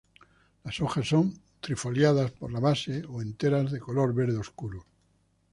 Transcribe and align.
Las 0.63 0.81
hojas 0.81 1.07
son 1.09 1.31
trifoliadas 1.59 2.31
por 2.31 2.51
la 2.51 2.59
base 2.59 3.03
o 3.07 3.21
enteras 3.21 3.71
de 3.71 3.79
color 3.79 4.15
verde 4.15 4.39
oscuro. 4.39 4.83